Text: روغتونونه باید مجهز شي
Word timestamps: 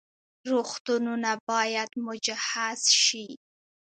روغتونونه 0.49 1.31
باید 1.49 1.89
مجهز 2.07 2.81
شي 3.01 3.27